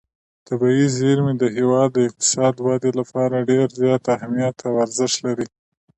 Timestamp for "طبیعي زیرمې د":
0.47-1.43